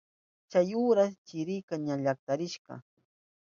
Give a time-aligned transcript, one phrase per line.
[0.51, 2.73] Chay uras chirika ña kallarirka.